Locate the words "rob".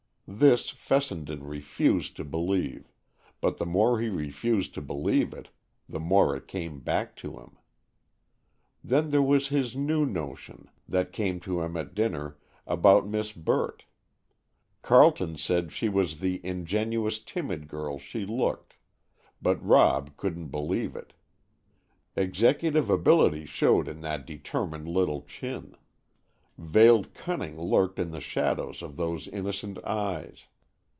19.61-20.15